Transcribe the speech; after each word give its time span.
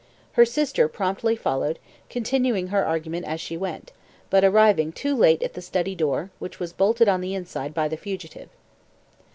Her 0.31 0.45
sister 0.45 0.87
promptly 0.87 1.35
followed, 1.35 1.77
continuing 2.09 2.69
her 2.69 2.83
argument 2.83 3.27
as 3.27 3.39
she 3.39 3.55
went, 3.55 3.91
but 4.31 4.43
arriving 4.43 4.91
too 4.91 5.15
late 5.15 5.43
at 5.43 5.53
the 5.53 5.61
study 5.61 5.93
door, 5.93 6.31
which 6.39 6.59
was 6.59 6.73
bolted 6.73 7.07
on 7.07 7.21
the 7.21 7.35
inside 7.35 7.75
by 7.75 7.87
the 7.87 7.97
fugitive. 7.97 8.49